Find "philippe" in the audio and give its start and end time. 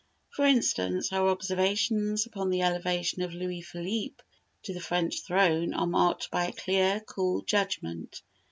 3.61-4.23